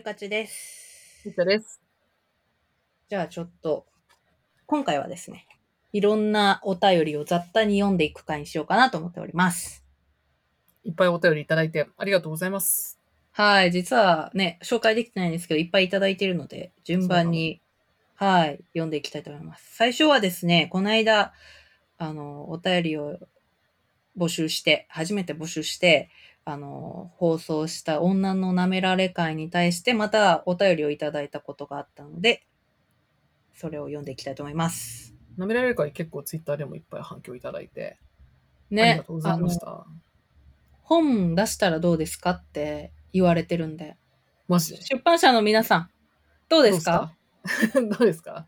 [0.00, 1.20] ゆかちです。
[1.26, 1.78] リッチャです。
[3.10, 3.84] じゃあちょっと、
[4.64, 5.46] 今回はですね、
[5.92, 9.84] いろんなお便りを雑多に読んでいく回にしようかなと思っております。
[10.84, 12.98] いっぱいお便りいただいてありがとうございます。
[13.32, 17.60] はい、実はね、紹介できてないんですけど、いっぱいいただいているので、順番に、
[18.14, 19.76] はい、読んでいきたいと思います。
[19.76, 21.34] 最初はですね、この間、
[21.98, 23.18] あの、お便りを
[24.16, 26.08] 募集して、初めて募集して、
[26.44, 32.46] あの、放送した女の舐められ会に対して、またお便りをいただいたことがあったので、
[33.54, 35.14] それを読んでいきたいと思います。
[35.38, 39.86] 舐められる会結構ツイッターでもいっぱい反響いただいて、ありねがとうございました。
[40.82, 43.96] 本出したらどうですかって言われてるんで、
[44.48, 44.82] マジで？
[44.82, 45.90] 出版社の皆さん、
[46.48, 47.12] どうですか？
[47.44, 47.80] どうですか？
[47.98, 48.46] どうですか？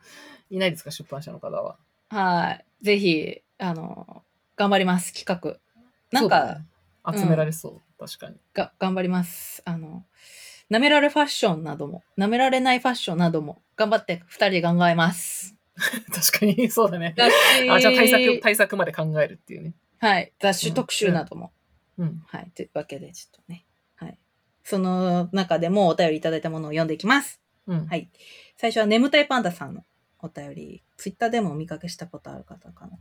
[0.51, 0.91] いないですか？
[0.91, 1.79] 出版社の方は。
[2.11, 2.67] はい。
[2.85, 4.25] ぜひ、あの、
[4.57, 5.59] 頑張ります、企画。
[6.11, 6.67] なんか、そうだね
[7.07, 8.37] 集められそう、確かに。
[8.55, 9.63] が、頑張ります。
[9.65, 10.05] あの、
[10.71, 15.57] 舐められファッションなども、舐められないファッションなども、頑張って二人で考えます。
[15.77, 17.15] 確かに、そうだね。
[17.71, 19.75] あ、じゃあ対策、対策まで考えるっていうね。
[19.99, 20.33] はい。
[20.41, 21.53] 雑誌特集なども。
[21.99, 22.23] うん。
[22.27, 22.51] はい。
[22.55, 23.65] というわけで、ちょっとね。
[23.97, 24.19] はい。
[24.65, 27.41] その中でもお便りいただいたものを読んでいきます。
[27.67, 27.87] うん。
[27.87, 28.11] はい。
[28.57, 29.85] 最初は眠たいパンダさんの
[30.21, 32.99] お便り、ツイッターでもお見かけしたことある方かな。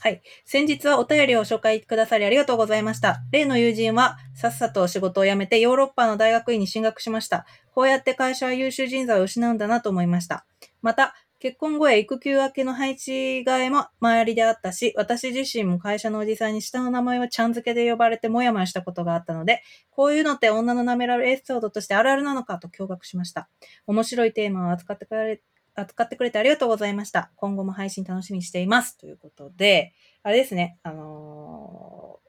[0.00, 0.22] はい。
[0.44, 3.22] 先日はお便りを紹介くださりありがとうございました。
[3.32, 7.46] 例の友人はさっさと仕事を辞めてヨーロッパの大学院に進学しました。
[7.74, 10.46] こうやって会社は優秀人材を失うんだなと思いました。
[10.82, 23.48] また、結婚後や育休明けの配置替えも周りであったし、私自身も会社のおじさんに下の名前はちゃん付けで呼ばれてもやもやしたことがあったので、こういうのって女の舐められエピソードとしてあるあるなのかと驚愕しました。
[23.86, 25.40] 面白いテーマを扱ってくれ、
[25.80, 27.30] 扱ってくれてありがとうございました。
[27.36, 28.96] 今後も配信楽しみにしています。
[28.98, 32.28] ということで、あれですね、あのー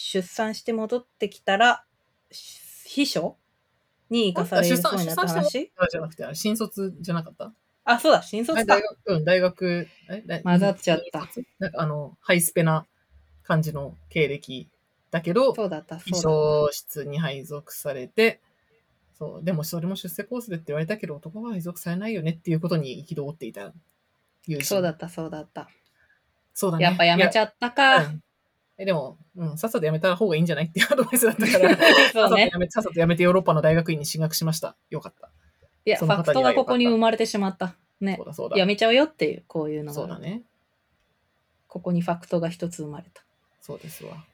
[0.00, 1.84] 出産して戻ってきたら、
[2.30, 3.36] し秘書
[4.10, 5.72] に行かされるそうになった話？
[5.76, 7.52] あじゃなくて、新卒じゃなかった？
[7.82, 8.82] あ、そうだ、新卒だあ大。
[8.82, 9.88] 学、うん、大学、
[10.44, 12.86] 混ざっちゃったなんかあの、ハイスペな
[13.42, 14.68] 感じの経歴
[15.10, 18.40] だけど、そうだった、秘そうだっ書室に配属されて、
[19.18, 23.72] そう、でもそれも出世コースでって言われたけど、男は配属されないよねっていうことに憤っていた
[24.46, 24.64] 友た。
[24.64, 24.64] 人。
[24.64, 25.68] そうだった、そうだった。
[26.54, 26.84] そうだね。
[26.84, 27.98] やっぱやめちゃったか。
[27.98, 28.22] うん
[28.80, 31.76] え、でも、うん、さっさと辞めた方がいいんじゃないっていうアドバイスだったから、
[32.14, 33.04] そうねさっさと辞。
[33.06, 34.76] めてヨーロッパの大学院に進学しました。
[34.88, 35.30] よかった。
[35.84, 37.74] いや、ファクトがここに生まれてしまった。
[38.00, 38.26] ねそう。
[38.26, 38.56] だそうだ。
[38.56, 39.94] やめちゃうよっていう、こういうのが。
[39.94, 40.42] そうだね。
[41.66, 43.24] ここにファクトが一つ生まれた。
[43.60, 44.24] そうですわ。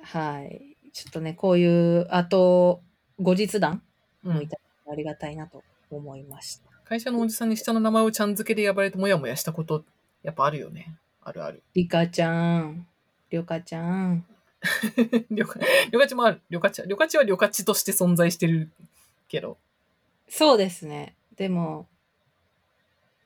[0.00, 0.76] はい。
[0.92, 2.82] ちょっとね、こういう、あと、
[3.18, 3.82] 後日談うん
[4.22, 6.70] もいただいてありがたいなと思いました。
[6.84, 9.84] 会社のおじさんに下の名前をちゃん付けで呼ばれてもやもやしたこと、
[10.22, 10.96] やっぱあるよね。
[11.22, 11.62] あるある。
[11.74, 12.86] リカちゃん、
[13.30, 14.24] りょかちゃん。
[15.30, 16.40] りょか、りょかちもある。
[16.48, 18.70] りょかちは、りょかちはりょかちとして存在してる
[19.28, 19.58] けど。
[20.28, 21.14] そうですね。
[21.36, 21.86] でも、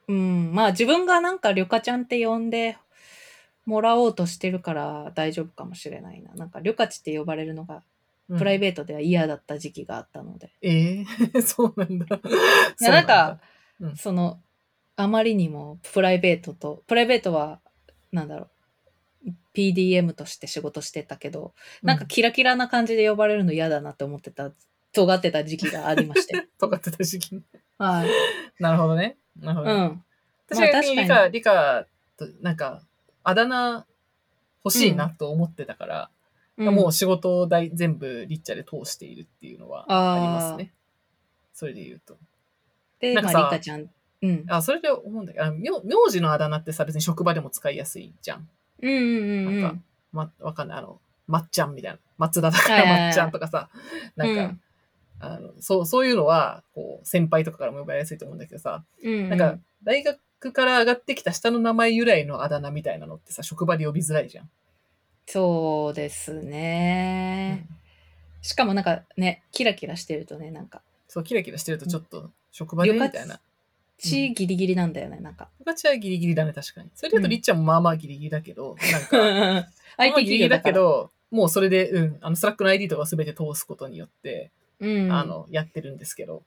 [0.09, 2.77] うん、まあ自分がなんかりょかちゃんって呼んで
[3.65, 6.35] もらおうとしてるから大丈夫かもしれないな。
[6.35, 7.83] なんかりょかちって呼ばれるのがうん
[8.39, 10.51] プライベートでは嫌だった時期があったので。
[10.63, 11.05] え
[11.35, 12.17] え そうなんだ。
[12.81, 13.41] いやなんか、
[13.81, 14.41] うんその、
[14.97, 17.61] あまりにもプライベートと、プライベートは、
[18.13, 18.49] なんだろ
[19.27, 24.53] う、PDM として仕事してたけど、なんか、キラキラな感じで呼ばれるの嫌だなって思ってた、
[24.93, 26.47] 尖ってた時期がありまして。
[26.59, 27.43] 尖ってた時期に。
[27.79, 28.11] はい。
[28.61, 29.17] なるほどね。
[29.37, 29.75] なるほどね。
[29.75, 30.05] うん。
[30.47, 32.83] 私は逆にまあ理科、理科と、なんか、
[33.25, 33.87] あだ名
[34.65, 36.11] 欲しいなと思ってたから、
[36.71, 40.73] うんもう仕事代全部リッチャで通しているっていうのはありますね。
[41.53, 42.17] それで言うと。
[43.01, 43.91] で、まなんかさあ、リカちゃん。
[44.23, 44.45] うん。
[44.49, 48.49] あ、それで思うんだけど、名名字のあだ名ってさ、別に職場でも使いやすいじゃん。
[48.81, 49.85] うんうんうんうなんかん。
[50.13, 50.79] ま、わかんない。
[50.79, 51.99] あの、まっちゃんみたいな。
[52.19, 53.69] 松田だからまっちゃんとかさ、
[54.17, 54.61] なんか、うん
[55.23, 59.29] あの、そう、そういうのは、こう、先輩とかからも呼ばれやすいと思うんだけどさ、うんうん。
[59.31, 64.51] なんか、大学から上がってきた下の名前由来のあだ名みたいなのってさ、職場で呼びづらいじゃん。
[65.33, 67.65] そうですね。
[68.43, 73.41] しかもなんかね、キラキラしてるとね、なんか、そう、キラキラしてるとちょっと、職場でみたいな。
[73.97, 75.49] 血ギリギリなんだよね、なんか。
[75.59, 76.91] 僕たちはギリギリだね、確かに。
[76.95, 86.43] それで言うと、うんりっちゃんもまあまあギリギリだけど、 なんか、まあ相手ギリギリだけ、ど、もうそれで、うん、あの、 Slack の ID とかすべて通すことによって、うん、あの、やってるんですけど。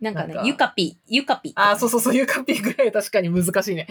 [0.00, 1.52] なんかねゆかぴ、ゆかぴ。
[1.54, 3.86] ああ、そうそうそう、ユカピーぐらい確かに難しいね。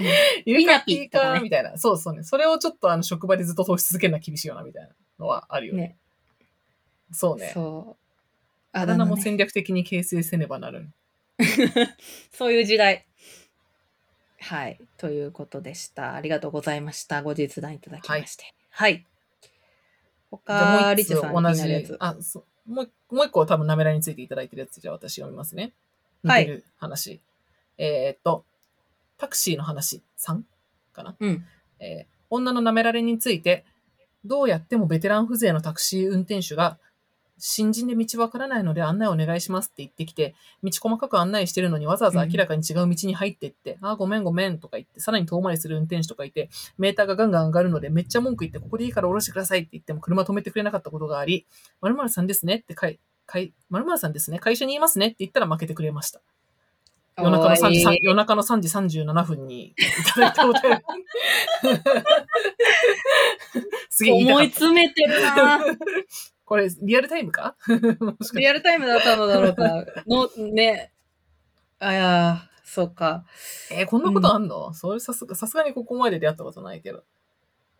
[0.45, 1.77] ユピナカピーピとかねか、みたいな。
[1.77, 2.23] そうそうね。
[2.23, 4.89] それをちょっとあの、職場でずっと通し続けるのは厳しいよな、みたいな
[5.19, 5.81] のはあるよね。
[5.81, 5.97] ね。
[7.11, 7.51] そうね。
[7.53, 8.03] そう。
[8.73, 10.93] あだ名もね戦略的に形成せねばなるん。
[12.33, 13.05] そういう時代。
[14.39, 14.79] はい。
[14.97, 16.15] ということでした。
[16.15, 17.21] ありがとうございました。
[17.21, 18.53] 後日談いただきまして。
[18.69, 19.05] はい。
[20.31, 21.95] じゃあも他、リチャさん気同じ。
[21.99, 22.71] あ、そう。
[22.71, 25.73] もう、もう一個は多分ナメラについていただいてるやつ、じゃあ私読みますね。
[26.23, 27.21] 似はいてる話。
[27.77, 28.45] えーっと、
[29.17, 30.41] タクシーの話3
[30.93, 31.15] かな？
[31.19, 31.45] うん。
[31.79, 33.63] えー女の舐められについて、
[34.25, 36.79] どうやってもベテラン風情のタクシー運転手が、
[37.37, 40.33] 新人で道わからないので案内お願いしますって言ってきて、
[40.63, 46.49] 道細かく案内してるのにわざわざ明らかに違う道に入ってって、あー、ごめんごめんとか言って、さらに遠回りする運転手とかいて、
[46.79, 51.45] メーターがガンガン上がるのでめっちゃ文句言って、ここでいいから降ろしてくださいって言っても車止めてくれなかったことがあり、
[51.81, 56.21] 〇〇さんですねってかい、かい、〇〇さんですね、会社にいますねって言ったら負けてくれました。
[57.17, 58.67] 夜中の3時、おい夜中の3時
[59.03, 59.75] 37分にい
[60.15, 60.69] ただいたお便り。
[63.89, 64.49] すげえ思い。
[64.49, 65.63] 詰めてるな
[66.45, 67.55] これ、リアルタイムか？
[68.33, 69.85] リアルタイムだったのだろうか。
[70.07, 70.91] の、ね。
[71.79, 73.25] あや、そうか。
[73.71, 77.03] えーこんなことあんの、それさすが、さすがにここまで出会ったことないけど。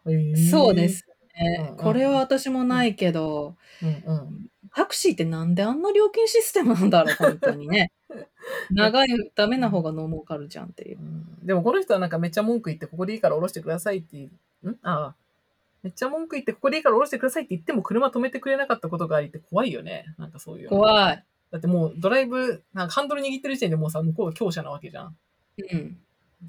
[0.05, 0.89] へーそうで。
[0.89, 1.05] す
[1.39, 1.77] うんねうん。
[1.77, 4.47] これは私もないけど、うんうん。
[4.75, 7.91] タクシーってなんであんな料金システムなんだろう、本当にね。
[8.71, 11.01] 長い、ダメな方がノー儲かるじゃんっていうう。
[11.01, 14.29] んでもこの人はなんかめっちゃ文句言って、ここでいいから降ろしてくださいってい
[14.63, 14.69] う。
[14.69, 14.77] ん？
[14.81, 15.15] ああ。
[15.83, 20.05] めっちゃ文句言って、ここでいいから降ろしてくださいって言っても車止めてくれなかったことがありって怖いよね。
[20.17, 20.77] なんかそういうの。
[20.77, 21.25] 怖い。
[21.51, 25.17] だってもうドライブ、なんかハンドル握ってる時点でもうさ、向こうが強者なわけじゃん。
[25.57, 25.99] うん。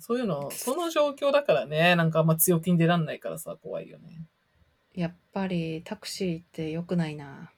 [0.01, 4.23] そういうの、その状況だからね、なんかあんま強気に出らんないからさ、怖いよね。
[4.95, 7.51] やっぱりタクシーって良くないな。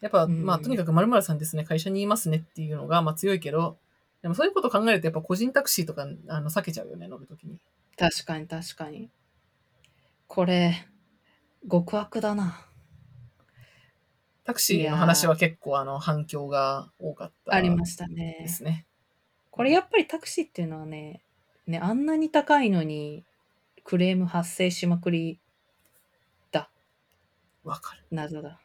[0.00, 3.78] やっぱ、うんまあ、とにかく〇〇さんですね、会社にいますねっていうのが、まあ強いけど、
[4.22, 7.58] でもそういうことを考えると、やっぱ個人タクシーとか、あの、避けちゃうよね、乗るときに。
[7.96, 9.10] 確かに確かに。
[10.26, 10.86] これ、
[11.70, 12.66] 極悪だな。
[14.44, 17.54] タクシーの話は結構、あの、反響が多かった。
[17.54, 18.46] ありましたでね。
[18.48, 18.86] すね。
[19.50, 21.22] これやっぱりタクシーっていうのはね、
[21.66, 23.24] ね、あんなに高いのに
[23.84, 25.38] クレーム発生しまくり
[26.50, 26.70] だ。
[27.64, 28.04] わかる。
[28.10, 28.60] 謎だ。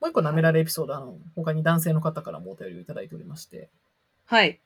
[0.00, 3.68] もう一個舐められエピソード、あの、他に男性の方からもお便りをいただいておりまして、
[4.26, 4.60] はい。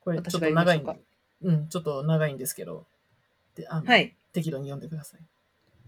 [0.00, 0.96] これちょっと長いん読みましょうか
[1.42, 2.86] うん、ちょっと長いんですけど、
[3.54, 4.14] であのはい。
[4.32, 5.20] 適度に読んでください。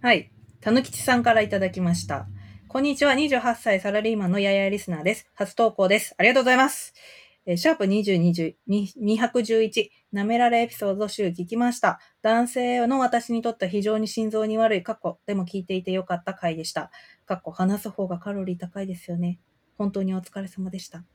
[0.01, 0.31] はい。
[0.61, 2.27] たぬきちさんからいただきました。
[2.69, 3.15] こんにちは。
[3.15, 5.29] 28歳サラリーマンのややリスナーです。
[5.35, 6.15] 初投稿です。
[6.19, 6.95] ありがとうございます。
[7.51, 11.99] えーシャープ2020 211なめられエピソード集聞きました。
[12.21, 16.91] 男性の私にとっては非常に心臓に悪い過去でも聞いていてよかった回でした。
[17.25, 19.41] 過去話す方がカロリー高いですよね。
[19.79, 21.07] 本当にお疲れ様でした。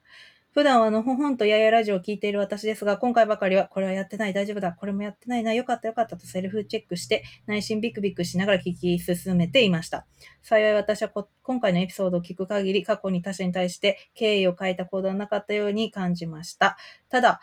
[0.54, 10.06] 普段はのほほんとややラジオを聞いている私ですが、今回ばかりはこれはやってない、大丈夫だ、これもやってないな、よかったよかったとセルフチェックして内心ビクビクしながら聞き進めていました。
[10.44, 11.10] 幸い私は
[11.42, 16.78] 今回のエピソードを聞く限り過去に他者に対して敬意を書いた行動はなかったように感じました。
[17.10, 17.42] ただ、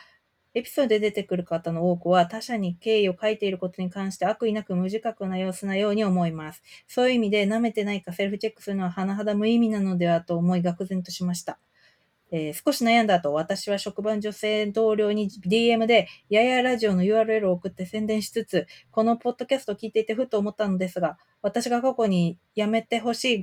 [0.55, 6.63] エピソードで出てくる方の多くは他者に敬意を書いていることに関して悪意なく無自覚な様子なように思います。
[6.87, 11.59] そういう意味で舐めてないかセルフチェックするのは甚だ無意味なのではと思い愕然としました。
[12.32, 23.43] えー少し悩んだ後、私は職場女性同僚に DM で、ややラジオの URL を送って宣伝しつつ、このポッドキャストを聞いていてふと思ったのですが、私が過去にやめてほしい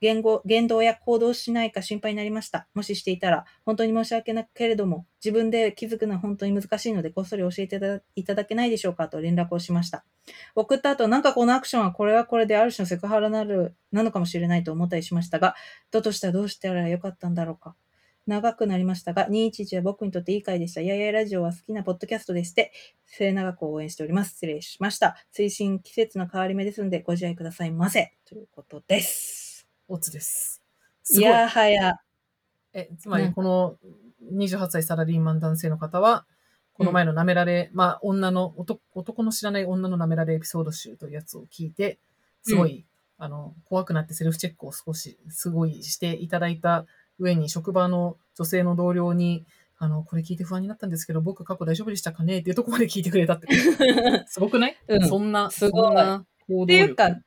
[0.00, 2.68] 言語言動や行動しないか心配になりました。
[2.74, 10.04] もししていたら、本当に申し訳なくけれども、自分で気づくのは本当に難しいので、こっそり教えていただいただけないでしょうかと連絡をしました。
[10.54, 15.54] 送った後、なんかこのアクションはこれはこれである種のセクハラなるなのかもしれないと思ったりしましたが、
[15.90, 17.74] だとしたらどうしたらよかったんだろうか。
[18.30, 20.80] 長くなりましたが、211は僕にとっていい回でした。
[20.80, 22.72] ややラジオは好きなポッドキャストでして、
[23.06, 24.34] 末永く応援しております。
[24.34, 25.16] 失礼しました。
[25.36, 28.14] 推進季節の変わり目ですので、ご自愛くださいませ。
[28.24, 29.66] ということです。
[29.88, 30.62] オツです。
[31.02, 31.22] すごい。
[31.22, 31.96] いやはや。
[32.72, 33.76] え、つまりこの
[34.32, 36.24] 28歳サラリーマン男性の方は、
[36.74, 41.98] この前の舐められ、まあ女の男、男の知らない女の舐められエピソード集というやつを聞いて、
[42.42, 42.86] すごい、
[43.18, 46.86] あの、怖くなってセルフチェックを少し、すごいしていただいた
[47.20, 49.46] 上に、職場の女性の同僚に、
[49.78, 52.38] あの、これ聞いて不安になったんですけど、僕過去大丈夫でしたかね？
[52.40, 53.46] っていうところまで聞いてくれたって。
[54.26, 57.14] すごくない、うんそんな、すごいっていう力。
[57.16, 57.20] か、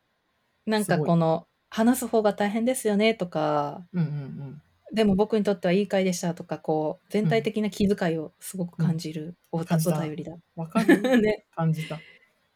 [0.65, 4.09] なんかこの、話す方が大変ですよねとか、うんうんう
[4.51, 4.61] ん。
[4.93, 10.33] でも僕にとってはいい回でしたとか、こう、全体的な気遣いをすごく感じるお,、お感じた便りだ。
[10.55, 11.01] わかる？
[11.19, 11.45] ね。
[11.55, 11.99] 感じた。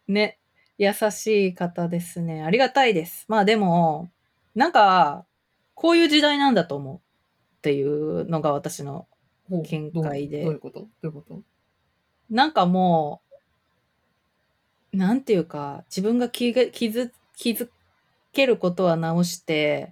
[0.08, 0.38] ね。
[0.78, 2.44] 優しい方ですね。
[2.44, 3.26] ありがたいです。
[3.28, 4.12] まあでも、
[4.54, 5.26] なんか、
[5.74, 7.02] こういう時代なんだと思う
[7.68, 9.08] っていうのが私の、
[9.50, 10.46] 見解で。
[10.46, 10.80] どういうこと？
[10.80, 11.42] どういうこと？
[12.30, 13.22] なんかも
[14.94, 17.68] う、なんていうか、自分が気が気づ気づ
[18.32, 19.92] けることは直して、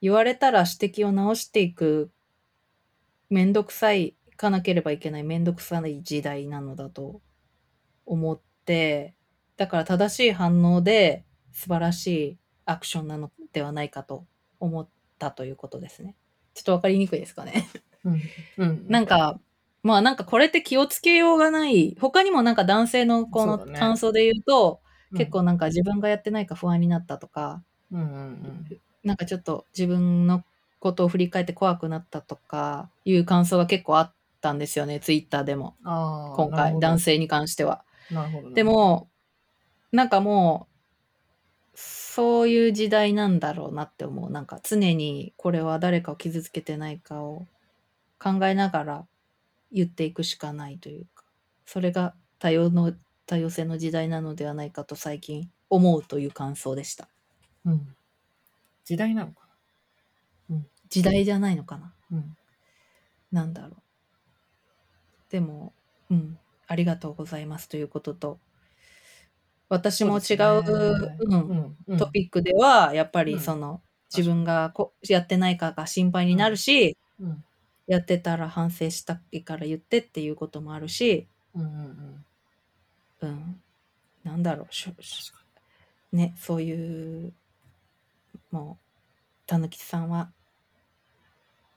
[0.00, 2.12] 言われたら指摘を直していく、
[3.30, 7.20] めんどくさい、かなければいけないめんどくさい時代なのだと
[8.06, 9.14] 思って、
[9.56, 14.24] だから正しい反応で素晴らしいアクションなのではないかと
[14.60, 16.14] 思ったということですね。
[16.58, 17.68] ちょっとわかりにくいですかね。
[18.04, 18.20] うん。
[18.58, 18.86] うん。
[18.88, 19.38] なんか、
[19.82, 21.96] まあなんかこれって気をつけようがない。
[22.00, 24.80] 他にもなんか男性のこの感想で言うと、
[25.12, 27.62] うん、結構なんか自分がやってないか不安になったとか、
[27.92, 28.66] うんうんうん。
[29.04, 30.44] なんかちょっと自分の
[30.80, 35.76] ことを振り返って怖くなったとかいう感想が結構あったんですよね、ツイッターでも。
[35.84, 36.98] 今回、男。
[36.98, 37.84] 性に関しては。
[38.10, 38.54] なるほど、ね。
[38.54, 39.08] で、も、
[39.92, 40.77] なんかもう、
[42.18, 44.28] そういう時代なんだろうなって思う。
[44.28, 47.46] なんか常にこれは誰かを傷つけてないかを
[48.18, 49.06] 考えながら
[49.70, 51.22] 言っていくしかないというか、
[51.64, 52.92] それが多様の、
[53.24, 57.06] 多様性の時代なのではないかと最近思うという感想でした。
[57.64, 57.94] うん。
[58.84, 59.42] 時代なのか
[60.88, 61.94] 時代じゃないのかな。
[62.10, 62.18] な？
[62.18, 62.36] うん。
[63.30, 63.74] なんだろう。
[65.30, 65.72] でも、
[66.10, 68.40] うん、ありがとうございますということと、
[69.68, 71.76] 私も違うそうんうん。
[71.86, 73.82] うんトピックでは、やっぱうんりその、
[74.14, 77.44] 自分がこやってないかが心配になるし、うん。
[77.86, 82.24] やってたら反省したいから言ってっていうこともあるし、うんうん
[83.22, 83.28] うん。
[83.30, 83.62] うん、
[84.24, 84.66] なんだろ
[86.12, 87.32] う、ね、そういう、
[88.50, 88.84] もう、
[89.46, 90.30] たぬきさんは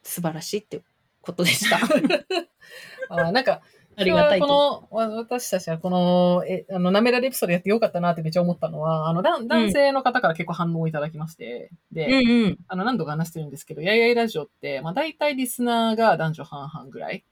[0.04, 0.82] 素晴らしいって
[1.22, 1.78] ことでした。
[1.80, 2.04] に。
[3.10, 3.62] あーなんか、
[3.98, 12.58] ありがたいこの、わ私たちはこの、え、あの、なめられエピソードやってよかったなってめっちゃ思ったのは、あの、だん男性の方から結構反応をいただきまして、で、うんうん。
[12.68, 17.26] あの、何度か話してるんですけど、やいやいラジオって、まあ、大体リスナーが男女半々ぐらい。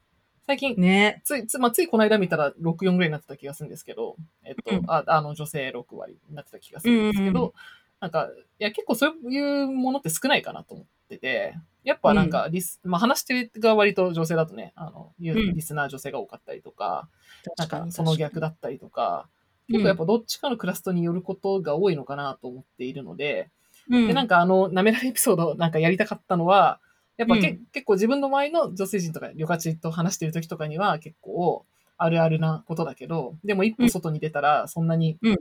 [0.45, 1.21] 最近、ね。
[1.23, 7.51] つい、つ、まあ、ついこの間見たら6、4ぐらいになってた気がするんですけど、えっと、うんああの、女性6割になってた気がするんですけど、うんうん
[7.99, 11.55] なんか、いや、結構そういうものって少ないかなと思ってて、
[11.89, 15.55] やっぱなんかリス、まあ、話してるが割と女性だとね、あの、言ううん。
[15.55, 17.09] リスナー女性が多かったりとか、
[17.57, 23.51] なん確かその逆だったりとか、うん結構やっぱどっちかのクラストによることが多いのかなと思っているので、
[23.87, 26.79] うん、で、なんかあの、なめられエピソードなんかやりたかったのは、
[27.17, 27.65] やっぱけ、うん。
[27.71, 31.65] 結構自分の周りの女性陣とか、旅客チと話してる時とかには結構
[31.97, 35.37] あるあるなことだけど、でも一歩外に出たらそんなに、うん。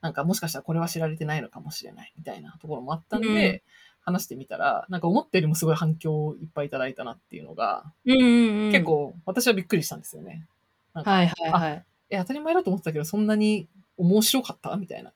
[0.00, 3.62] なんかもしかしたらこれは知られてないのかもしれないみたいなところもあったんで、
[4.00, 8.20] 話してみたら、なんか思ったよりもすごい反響をいっぱいいただいたなっていうのが、うんうん
[8.66, 10.46] うん、結構私はびっくりしたんですよね。
[10.94, 11.84] はいはいはい。
[12.10, 15.12] え、当たり前だと思ってたけど、そんなに面白かったみたいな。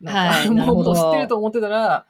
[0.00, 2.06] なんか、はい もう知ってると思ってたら、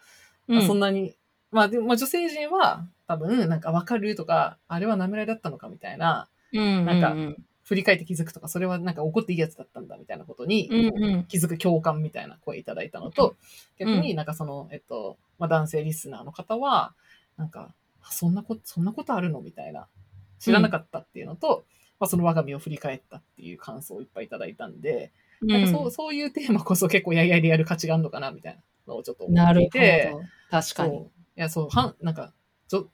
[0.48, 1.14] うんあそんなに、
[1.50, 11.24] まあでも、まあ女性陣は多分、なんかわかるとか、あれは舐められだったのかみたいな、うんなんかうん振り返って気づくとか、それはなんか怒っていいやつだったんだみたいなことに、うんうん。
[11.24, 13.36] 気づく共感みたいな声いただいたのと、
[13.78, 16.94] 逆になんかその、えっと、まあ男性リスナーの方は、
[17.36, 19.86] なんか、あそんなこと、そんなことあるのみたいな、
[20.38, 21.64] 知らなかったっていうのと、
[22.00, 30.24] まあその我が身を振り返ったっていう感想をいっぱいいただいたんで、なんかそうそういうテーマこそ結構やいやいでやる価値があるのかなみたいなのをちょっと思ってなるいて、ほど。
[30.50, 30.98] 確かに。
[30.98, 32.32] いや、そう、はん、なんか、
[32.68, 32.88] ちょ、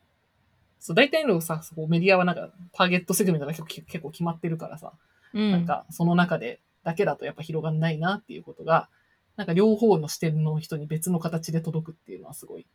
[0.81, 4.93] そう、大体のさ、そうメディアはなんか、ターゲットセグメントが結構結構決まってるからさ、
[5.35, 8.89] うんなんか、その中で、だけだとやっぱ広がんないなっていうことが、
[9.37, 12.67] なんか両方の視点の人に別の形で届くっていうのはすごい、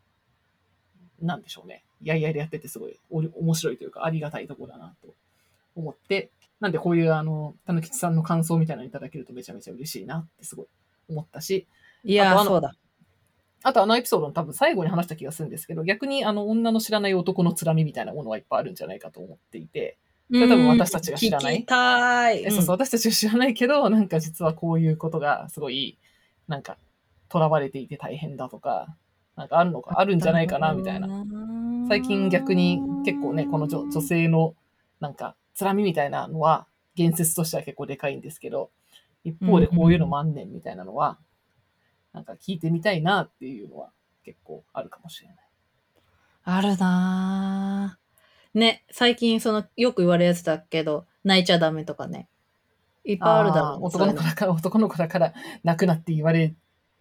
[1.22, 1.84] なんでしょうね。
[2.04, 5.14] やいやいでやっててすごいお面白いというかありがたいところだなと
[5.76, 6.30] 思って、
[6.60, 10.66] なんでこういうあの、たぬきちさんの感想みたいなのいただけるとめちゃめちゃ嬉しいなってすごい
[11.10, 11.68] 思ったし、
[12.04, 12.74] いやそうだ。
[13.64, 19.98] あとあのエピソードの多分最後に話した気がするんですけど、逆にあの女の知らない男のつらみみたいなものはいっぱいあるんじゃないかと思っていて、
[20.32, 22.44] それ多分私たちが知らない聞きたい。
[22.46, 25.98] えそうそう、私たちは知らないけど、なんか実はこういうことがすごい、
[26.48, 26.78] なんか、
[27.32, 28.96] 囚われていて大変だとか、
[29.36, 31.08] なんかあるのか、あるんじゃないかな、みたいな。
[31.08, 34.56] な最近逆に結構ね、この女女性の、
[35.00, 38.72] なんか、つらみみたいなのは、言説としては結構でかいんですけど、
[39.24, 41.18] 一方でこういうのもあんねんみたいなのは、
[42.14, 43.90] なんか聞いてみたいなっていうのは
[44.24, 45.38] 結構あるかもしれない。
[46.46, 48.04] あるなぁ。
[48.60, 52.28] ね、最近その、よく言われるやつだけど、泣いちゃダメとかね。
[53.04, 56.56] いっぱいあるだろう男の子だから、 男の子だから泣くなって言われ、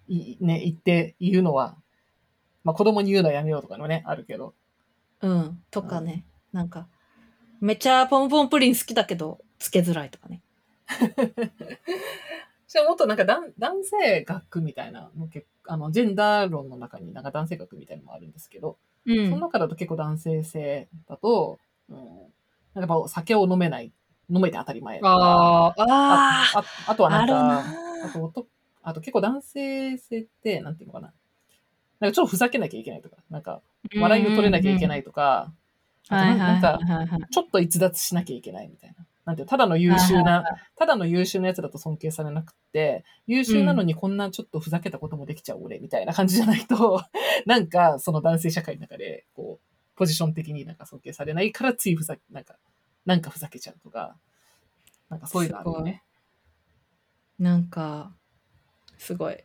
[0.09, 1.77] いね、言って言うのは、
[2.65, 4.55] まあ子供に言うのはやめようとかのね、あるけど。
[5.21, 5.63] うん。
[5.71, 6.25] とかね。
[6.53, 6.89] なんか、
[7.61, 10.43] めっちゃポンポンプリン好きだけど、つけづらいとかね。
[12.73, 21.59] じゃあもっとなんか男男性学みたいなの結あの、ジェンダー論の中になんか男性学みたいなのもあるんですけど、うその中だと結構男性性だと、
[21.91, 23.93] うん、なんかやっぱ酒を飲めない、
[24.31, 27.63] 飲めて当たり前とか、あーああああとはなんか、
[28.07, 28.49] あと男、
[28.83, 31.13] あと結構男性性って、なんていうのかな。
[32.01, 33.61] なんかちょっとふざけなきゃいけないとか、なんか
[33.95, 35.53] 笑いを取れなきゃいけないいとか、
[36.09, 36.79] あとはいはいなんか。
[37.31, 39.05] ちょっと逸脱しなきゃいけないみたいな。
[39.25, 40.45] なんていうのただの優秀な、
[40.77, 47.03] ただの優秀なやつだと尊敬されなくって、優秀なのにこんなちょっとふざけたこともできちゃう俺みたいな感じじゃないと、
[47.47, 52.57] なんかその男性社会の中で、こう、ポジション的になんか尊敬されないからついふざけ、なんか、
[53.07, 54.17] なんかふざけちゃうとか、
[55.09, 56.03] なんかそういうのあるよね。
[57.39, 58.13] なんか、
[58.99, 59.37] すごい、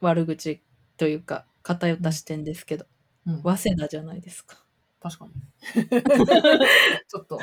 [0.00, 0.60] 悪口
[0.96, 2.86] というか、偏った視点ですけど、
[3.26, 4.64] うん、早稲田じゃないですか。
[5.00, 5.32] 確かに。
[7.08, 7.38] ちょっと、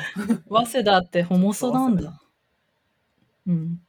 [0.48, 2.20] 早稲田ってホモソなんだ。
[3.46, 3.80] うん。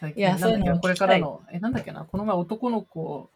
[0.00, 3.30] 最近いやそういうのこれからの、え、なんだっけな、この前男の子、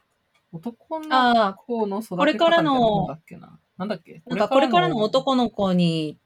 [0.52, 3.58] 男の子の育て方これからのだっけな。
[3.78, 4.22] なんだっけ？
[4.26, 6.18] なんかこれからの男の子に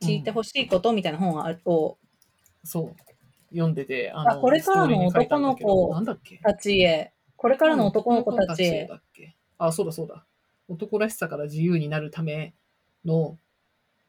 [0.00, 1.34] 聞いてほしいことみたいな本
[1.66, 1.98] を
[2.64, 2.96] そう。
[3.50, 6.38] 読んでて、ああこれからの男の子なんだっけ？
[6.38, 8.88] たちへ、これからの男の子たちへ
[9.58, 10.24] あ、そうだそうだ。
[10.68, 12.54] 男らしさから自由になるため
[13.04, 13.36] の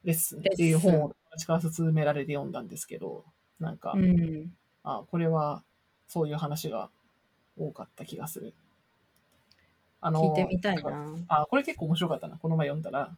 [0.04, 3.24] レッスンっていう本を友達から勧められて読んだんですけど、
[3.58, 4.52] なんか、うん。
[4.82, 5.62] あ、これは
[6.06, 6.90] そういう話が
[7.56, 8.54] 多かった気がする。
[10.00, 11.16] あ聞いてみたいな。
[11.28, 12.36] あ、これ結構面白かったな。
[12.36, 13.16] この前読んだら。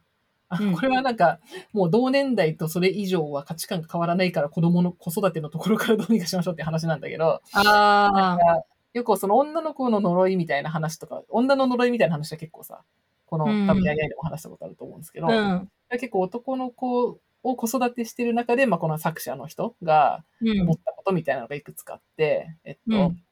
[0.49, 1.39] あうんこれはなんか、
[1.73, 8.63] もう同年代とそれ以上は価値観が変わらないから子供の子育てのところからどうにかしましょうって話なんだけど、ああ、
[8.93, 12.83] よくその女の子の呪いみたいな話とか、女の呪いみたいな話は結構さ、
[13.27, 15.69] このうん多分ややいでも話したことあると思うんですけど、うん。
[15.91, 23.23] 結構男の子を子育てしてる中で、まあ、この作者の人がうん思ったことみたいなのがいくつかあって、えっと、うん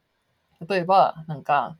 [0.68, 1.78] 例えば、なんか、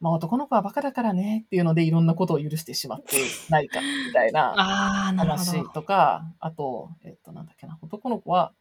[0.00, 3.16] まあ男の子はバカだからねっていうのでいろんなことを許してしまって
[3.50, 4.52] ないかみたいな
[5.16, 5.68] 話ど。
[5.68, 8.52] とか、あと、えっと、なんだっけな、男の子は、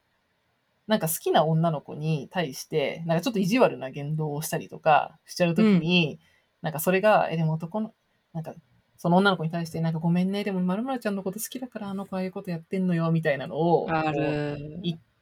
[0.88, 6.20] なんか好きな女の子に対して、なんかちょっと意地悪な言動をしたりとかしちゃうときに、
[6.62, 7.94] なんかそれが、え、でも男の、
[8.34, 8.54] なんか、
[9.02, 13.88] その女の子に対して、なんかごめんね、でもまるまるちゃんのこと好きだからあの子ああいうことやってんのよ、みたいなのを、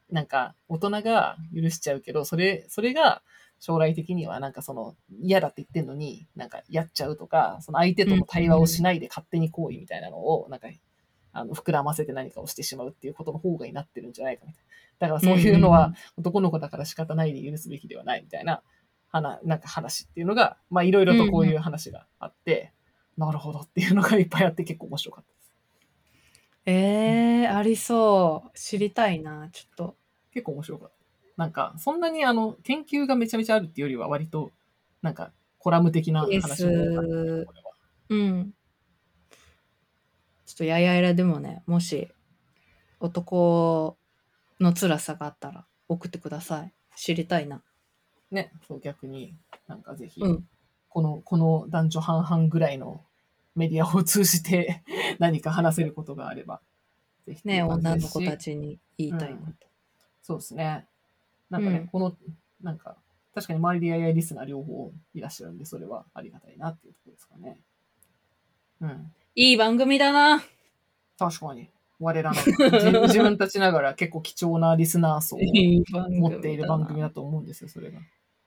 [0.10, 3.22] なんか大人が許しちゃうけど、それ、それが
[3.58, 10.68] 将来的にはなんかその嫌だって言ってんのに、なんかやっちゃうとか、その相手との対話をしないで勝手に行為みたいなのを、なんか、
[11.32, 14.68] あの、膨らませて何かをしてしまうっていうことの方がになってるんじゃないかみたいな。
[15.00, 18.62] だからそういうのは男の子だから仕方ないで許すべきではないみたいな、
[19.08, 22.74] 話、なんか話っていうのが、まあいろいろとこういう話があって、
[23.20, 25.54] なるほどっていうのがいっぱいあって結構面白かったです。
[26.66, 28.58] えー、ありそう。
[28.58, 29.98] 知りたいな、ちょっと。
[30.32, 30.96] 結構面白かった。
[31.36, 34.52] なんか、そんなにあの、研究がめちゃめちゃあるっていうよりは、割と、
[35.02, 36.72] なんか、コラム的な話も
[37.44, 37.64] 多かっ
[38.10, 38.54] うん。
[40.46, 42.10] ちょっとややいらでもね、もし
[43.00, 43.98] 男
[44.60, 46.74] の辛さがあったら送ってください。
[46.96, 47.62] 知りたいな。
[48.32, 49.36] ね、そう逆に、
[49.68, 50.48] なんかぜひ、うん。
[50.90, 53.06] この、この男女半々ぐらいの
[53.60, 54.84] メディアを通じて
[55.20, 56.62] 何か話せることがあれば、
[57.28, 59.68] ぜひね、女の子たちに言いたいなと。
[60.22, 60.88] そうですね。
[61.50, 62.18] なんかね、うんこの、
[62.62, 62.98] なんか、
[63.36, 67.60] 確かに周りでややリスナー両方いらっしゃるんで、それはありがたいなっていうところですかね。
[68.80, 69.14] うん。
[69.36, 70.42] いい番組だな。
[71.18, 71.70] 確かに。
[72.00, 72.52] 我らの自
[73.08, 78.00] 自分たちながら結構貴重なリスナー層を持っている番組だと思うんですよ、それが。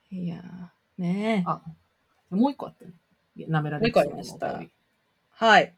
[0.09, 1.43] いやーねえ。
[1.45, 1.61] あ、
[2.31, 2.93] もう一個あったね。
[3.47, 4.61] なめられもう一個ありました
[5.35, 5.73] はい。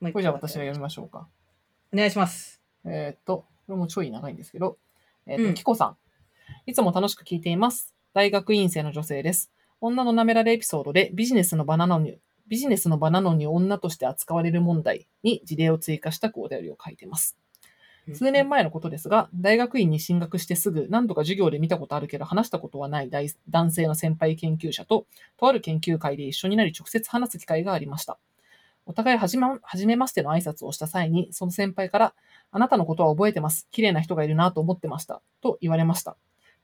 [0.00, 1.28] これじゃあ私が読みましょうか。
[1.92, 2.62] お願いします。
[2.84, 4.78] えーっと、これもちょい長いんですけど、
[5.26, 5.96] えーっと、うんキコさん。
[6.66, 7.94] いつも楽しく聞いています。
[8.14, 9.50] 大学院生の女性です。
[9.80, 17.36] 女のなめられエピソードでビジネスの場なのに、ビジネスの場なのに女として扱われる問題に事例を追加したお便りを書いています。
[18.12, 23.10] 数年前のことですが、大学院に進学してすぐ何度か授業で見たことあるけど話したことはない
[23.48, 28.18] 男性の先輩研究者と、とある研究会で一緒になり直接話す機会がありました。
[28.84, 32.14] お互いはじめ、はじめましての挨拶をした際に、その先輩から、
[32.50, 33.68] あなたのことは覚えてます。
[33.70, 35.22] 綺麗な人がいるなと思ってました。
[35.40, 36.16] と言われました。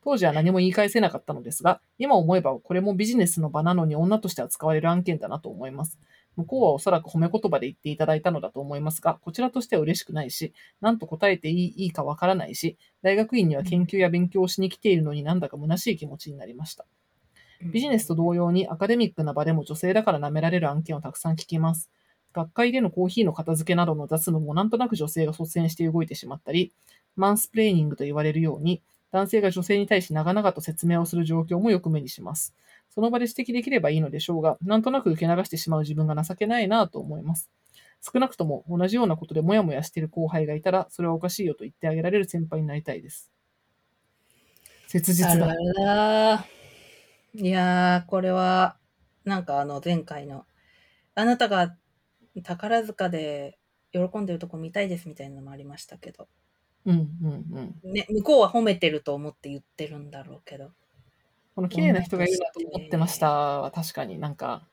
[0.03, 5.99] 当時は何も言い返せなかったのですが、今思えばこれもビジネスの場なのに女として扱われる案件だなと思います。
[6.39, 16.87] 向こうはおそらく褒め言葉で言っていただいたのだと思いますが、こちらとしては嬉しくないし、何と答えていいいいかわからないし、大学院には研究や勉強をしに来ているのになんだか虚しい気持ちになりました。
[17.61, 21.91] ビジネスと同様にアカデミックな場でも女性だから舐められる案件をたくさん聞きます。
[22.33, 26.73] 学会でのコーヒーの片付けなどの雑務もなんとなく女性が率先して動いてしまったり、
[27.17, 32.55] マンスプレーニングと言われるように、男性が女性に対し長々と説明をする状況もよく目にします。
[32.99, 37.49] その場で指摘できればいいのでしょうが、なんとなく受け流してしまう自分が情けないなぁと思います。
[38.03, 43.31] 少なくとも同じようなことでモヤモヤしている後輩がいたら、それはおかしいよと言ってあげられる先輩になりたいです。
[44.89, 45.55] 切あ実だ。
[45.55, 45.57] る
[45.87, 46.45] あ。
[47.35, 48.79] いやー、これは、
[49.25, 50.45] なんかあの前回の、
[51.15, 51.77] あなたが
[52.43, 53.61] 宝塚で
[53.93, 56.27] 喜んでるとこ見たいですみたいなのもありましたけど、
[56.85, 57.93] うんうんうん。
[57.93, 60.73] ね、向こうは褒めてると思って言ってるんだろうけど。
[61.59, 64.69] この綺麗な人がいるなと思ってましたは確かになんか、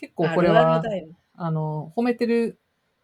[0.00, 0.82] 結構これは
[1.36, 2.58] あの、褒めてる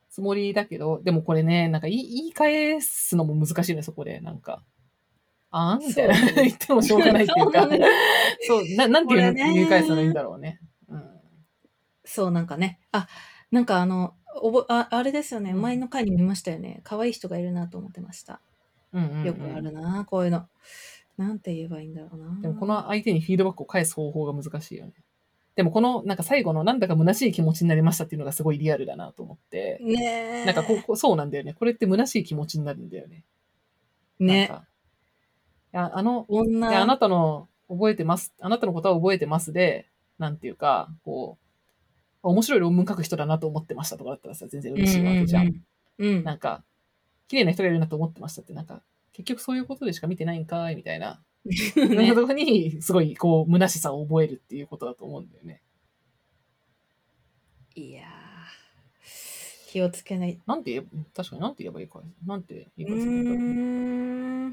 [0.08, 4.20] つもりだけど、でもこれね、なんか言い返すのも難しいね、そこで。
[4.20, 4.62] なんか、
[5.50, 7.68] あんみたいな言ってもしょうがないっていうか
[8.48, 10.58] そうななんて言う言い返すのがいいんだろうね。
[10.88, 11.04] うん。
[12.06, 12.80] そう、なんかね。
[12.90, 13.06] あ、
[13.50, 15.50] なんかあの、おぼああれですよね。
[15.50, 16.80] うん前の回に見ましたよね。
[16.84, 18.40] 可愛い人がいるなと思ってました。
[18.94, 20.48] うんよくあるな、こういうの。
[21.20, 22.40] なんて言えばいいんだろうな。
[22.40, 24.94] でもこの相手にフィードバックを返す方法が難しいよね。
[25.54, 29.78] でもこのなんか最後のなんだか虚しい気持ちになりましたっていうのがすごいリアルだなと思って。
[29.82, 30.44] ねえ。
[30.46, 31.52] なんかこうそうなんだよね。
[31.52, 33.24] これって虚しい気持ちになるんだよね。
[34.18, 34.48] なんね。
[34.48, 34.64] か
[35.74, 36.72] いや、あの、い女。
[36.72, 41.36] やあなたの覚えてます、あなたのことは覚えてますで、なんていうか、こ
[42.22, 45.48] う、面白い論文書く人だなと思ってましたとかだったらさ、全然嬉しいわけじゃん。
[45.48, 45.62] うん
[45.98, 46.24] うんうん。
[46.24, 46.64] なんか、
[47.28, 48.82] 綺麗な人がいるなと思ってましたって、なんか、
[49.22, 51.22] 結局そういうことでしか見てないんかいみたいな。
[51.44, 55.62] ね ね、とこに、すごい、こう、虚しさを覚えるっていうことだと思うんだよね。
[57.74, 60.40] いやー気をつけない。
[60.46, 62.02] なんて言えば、確かになんて言えばいいか。
[62.26, 63.38] なんて言うーいかするんだろう。
[63.38, 64.50] ん。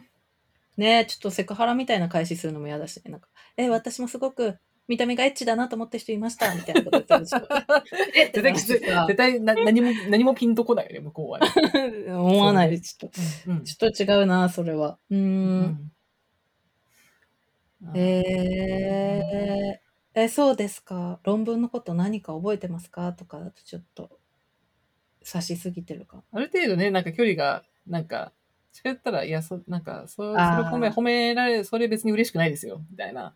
[0.77, 3.12] ねえ、ちょっとセクハラみたいな返しするのも嫌だしね。
[3.12, 3.27] なんか、
[3.58, 7.39] え、私もすごく見た目がエッチだなと思ってる人いました、みたいなこと言ってるでしょ。
[8.15, 8.54] え絶対
[9.08, 11.47] 絶対な何も、何もピンとこないよね、向こうはね。
[11.47, 13.19] さ思わないで、ちょっと。
[13.47, 13.63] うん。
[13.63, 14.97] ちょっと違うな、それは。
[15.10, 15.17] うー。
[15.17, 15.91] うんん。
[17.95, 21.19] えー、え、そうですか。
[21.23, 23.13] 論文のこと何か覚えてますか？
[23.13, 24.19] とかだとちょっと、
[25.21, 26.23] 差しすぎてるか。
[26.32, 28.32] ある程度ね、なんか距離が、なんか、
[28.71, 33.36] 近寄ったら、いや、そ、なんか、そそれ褒め、褒められ、それ別に嬉しくないですよ、みたいな。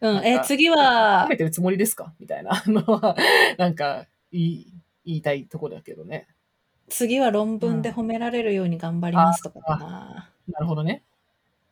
[0.00, 2.14] うん、え、次は褒め、てるつもりですか？
[2.18, 3.16] みたいな のは、
[3.58, 4.66] なんか、言い、
[5.04, 6.26] 言いたいところだけどね。
[6.88, 10.30] 次は論文で褒められるように頑張りますとかかな。
[10.48, 11.02] なるほどね。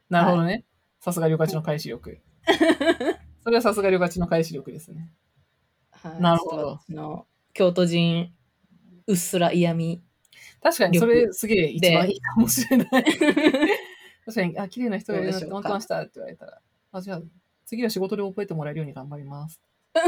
[0.09, 0.65] なるほどね。
[1.01, 2.21] さすが旅客地の返し力。
[3.45, 5.11] それはさすが旅客地の返し力ですね。
[5.91, 8.33] はい、なるほどの京都人、
[9.07, 10.03] うっすら嫌味。
[10.63, 12.89] 確かにそれすげえ一番でいいかもしれない。
[14.25, 16.61] 確かに、あ、綺麗な人がいるなって思ってましたって言われたら、
[16.93, 17.23] あ、じゃあ、
[17.65, 19.61] 次は仕事で覚えてもらえるように頑張ります。
[19.95, 20.01] ど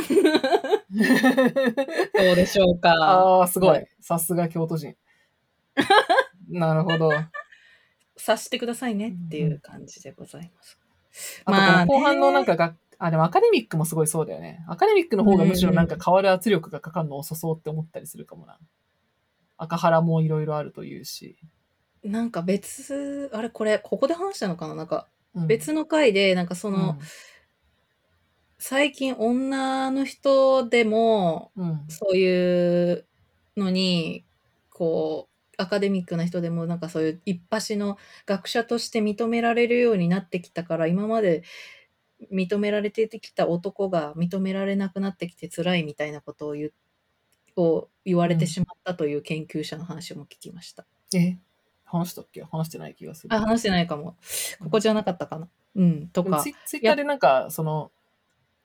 [2.33, 2.93] うでしょうか？
[2.93, 3.67] ああ、すご。
[3.69, 4.97] はいさすが京都人。
[6.49, 7.13] なるほど。
[7.13, 7.31] あ
[8.17, 10.79] 察してくださいねっていう感じでございます。
[11.45, 14.65] と、まあねこの後半のなんかが、あ、でもアカデミックもすごいそうだよね。
[14.69, 18.59] アカデミックの方がむしろなんか変わる圧力がかかるの遅そうって思ったりするかもな。
[19.57, 21.37] 赤原もいろいろあるというし。
[22.05, 24.75] なんか別、あれこれ、ここで話したのかな？
[24.75, 26.99] なんかうん別の回で、なんかその、
[28.67, 31.85] 最近女の人でも、うん、うん。
[31.89, 33.05] そういう
[33.59, 34.25] のに、
[34.71, 41.43] こう、アカデミックな人でもなんかそういう一発の学者として認められるようになってきたから、今まで
[42.33, 46.73] 認められてきた男が認められなくなってきて辛いみたいなことを言う
[47.61, 50.87] を言われてしまったという研究者の話も聞きました。
[51.15, 51.37] え
[51.85, 52.43] 話したっけ？
[52.43, 53.35] 話してない気がする。
[53.35, 54.17] あ、話してないかも。
[54.59, 55.49] ここじゃなかったかな。
[55.77, 56.49] うん、とかでもツ。
[56.49, 57.93] イツイッターでなんか、その、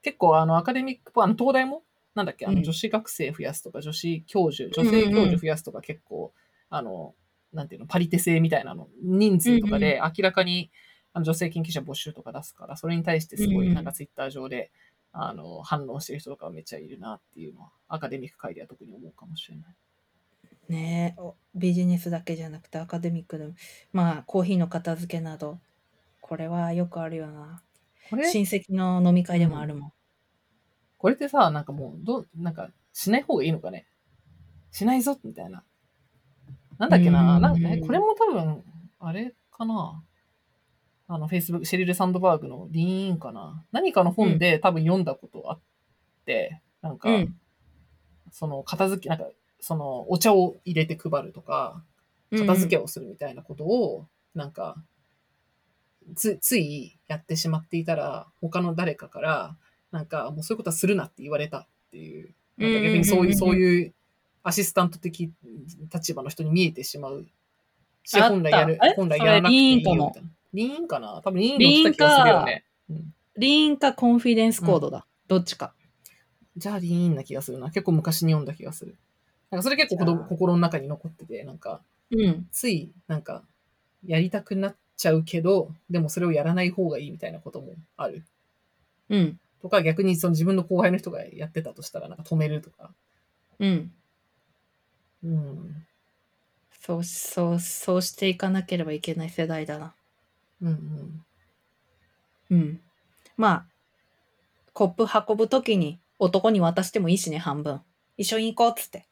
[0.01, 1.83] 結構あのアカデミック、あの東大も、
[2.15, 6.33] なんだっけ、あうんの女子学生増やすとか、女子教授、女性教授増やすとか結構、
[6.69, 7.13] あの、
[7.53, 10.69] なんていうの、パリテ制みたいなの、人数とかで明らかに
[11.13, 14.71] あの女性研究者募集とか出すから、それに対してすごいうんなんかツイッター上で、
[15.12, 19.75] あの、反応してる人とかはめっちゃいるなっていうのは、アカデミック界では特に思うかもしれない。
[20.69, 23.53] ねえおビジネスだけじゃなくてアカデミックでも、
[23.91, 25.59] まあ、コーヒーの片付けなど、
[26.21, 27.63] これはよくあるよな。
[28.09, 29.93] これ、親戚の飲み会でもあるもん。
[30.97, 33.87] これってさ、なんかもう、どう、なんか、しない方がいいのかね？
[34.71, 35.63] しないぞみたいな。
[36.77, 38.63] なんだっけうなんなんか、えこれも多分、
[38.99, 40.03] あれかな？
[41.07, 43.63] あの、Facebook、シェリル・サンドバーグのリーンかな？
[43.71, 45.59] 何かの本で多分読んだことあっ
[46.25, 47.35] て、なんか、うん。
[48.31, 49.25] その、片付け、なんか、
[49.59, 51.83] その、お茶を入れて配るとか、
[52.31, 54.75] 片付けをするみたいなことを、なんか、
[56.15, 59.55] つ、ついやってしまっていたら、他の誰かから、
[59.91, 63.93] なんか、もうそういうことはするなって言われたっていう、なんか逆にそういう、うんうんうんうんそういう
[64.41, 65.31] アシスタント的
[65.93, 67.27] 立場の人に見えてしまう
[68.03, 70.11] し、本来やるえ、本来やらなくていいたいな。
[70.53, 71.21] リーンかな？
[71.23, 72.63] 多分リーンのした気がするよね。
[72.89, 75.05] うんリーンかコンフィデンスコードだ。
[75.27, 75.73] どっちか。
[76.57, 77.67] じゃあリーンな気がするな。
[77.67, 78.97] 結構昔に読んだ気がする。
[79.49, 82.47] なんかそれ結構心の中に残ってて、なんか、うん。
[82.51, 83.43] つい、なんか、
[84.05, 88.25] やりたくなっちゃうけど、でもそれをやらない方がいいみたいなこともある。
[89.09, 89.39] うん。
[89.62, 92.91] とか、逆にその自分の後輩の人がやってたとしたら、なんか止めるとか。
[93.59, 93.91] うん。
[95.23, 95.85] うん。
[96.81, 99.95] そう、そう、そうしていかなければいけない世代だな。
[100.62, 101.23] うん
[102.49, 102.57] うん。
[102.57, 102.81] うん。
[103.38, 103.65] まあ、
[104.73, 107.79] コップ運ぶときに男に渡してもいいしね、半分。
[108.17, 109.07] 一緒に行こうっつって。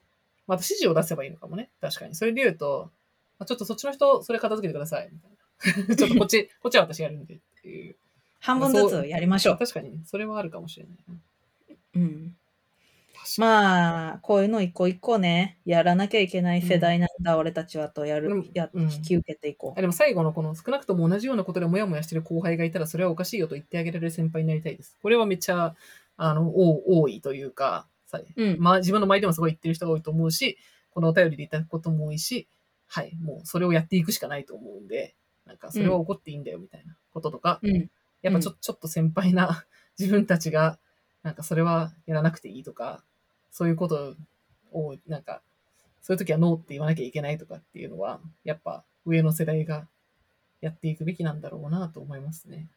[0.47, 1.69] また指示を出せばいいのかもね。
[1.79, 2.15] 確かに。
[2.15, 2.91] それで言うと、
[3.39, 5.09] まあ、ちょっとそっちの人、それ片付けてください。
[5.11, 5.36] みたいな。
[5.97, 7.95] ちょっとこっち、こっちは私やるんでっていう。
[8.39, 9.57] 半分ずつやりましょう。
[9.57, 11.77] 確かに、それはあるかもしれない。
[11.95, 12.35] うん。
[13.39, 19.81] まあ、こういうの一個一個ね、やらなきゃいけない世代なんだ、俺たちはとやる、うんや、うん引き受けていこに。
[19.81, 24.97] でも最後のこの少なくとも同じようなことでモヤモヤしてる後輩がいたらそれはおかしいよと言ってあげられる先輩になりたいです。
[25.01, 25.75] これはめっちゃ、
[26.15, 28.25] あの、多多いというか、さう。
[28.35, 28.59] うん。
[28.59, 30.57] まあ自分の前でもすごい言ってる人が多いと思うし、
[30.91, 32.47] このお便りで言ったことも多いし、
[32.87, 35.15] はい、もうそれをやっていくしかないと思うんで、
[35.47, 37.89] なんかそれは怒っていいんだよみたいなこととか、うん。
[38.21, 39.65] やっぱちょ,、ちょっと先輩な
[39.97, 40.77] 自分たちが、
[41.23, 43.03] なんかそれはやらなくていいとか、
[43.51, 44.15] そういうこと
[44.71, 45.41] を、なんか、
[46.01, 49.87] そういう時はノーって言わなきゃいけないとかっていうのは、やっぱ上の世代が
[50.61, 52.69] やっていくべきなんだろうなと思いますね。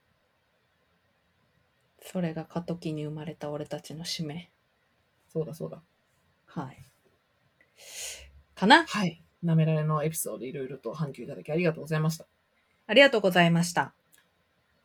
[2.02, 4.50] それが過渡期に生まれた俺たちの使命。
[5.28, 5.82] そうだそうだ。
[6.46, 6.84] はい。
[8.54, 8.84] かな？
[8.86, 9.22] はい。
[9.42, 12.26] なめられのエピソードいろいろと反響いただきありがとうございました。
[12.90, 13.92] ありがとうございました。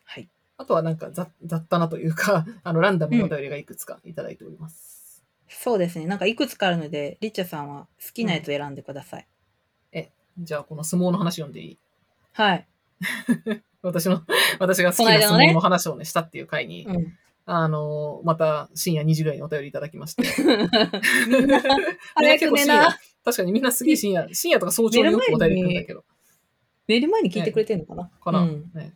[0.03, 0.29] はい。
[0.57, 5.23] あとはなんか雑雑多なというか、 あの、ランダムのお便りがいくつかいただいております。
[5.49, 6.05] そうですね。
[6.05, 9.27] なんかいくつかあるので、リッチャさんは好きなやつ選んでください。
[10.37, 11.77] じゃあ、この相撲の話読んでいい？
[12.33, 12.67] はい。
[13.81, 14.21] 私の、
[14.59, 17.17] 私が好きな相撲の話をね、したっていう回に、うん。
[17.45, 20.23] あの、また深夜2時ぐらいにお便りいただきまして。
[21.27, 21.61] みんな、
[22.15, 22.99] 早く寝な。
[23.23, 26.03] 確かにみんなすげえ深夜、深夜とか早朝によくお便り来るんだけど。
[26.87, 28.93] 寝る前に聞いてくれてるのかな、かな、うんね。